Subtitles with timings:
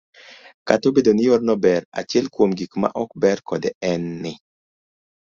[0.67, 4.33] Kata obedo ni yorno ber, achiel kuom gik ma ok ber kode en ni,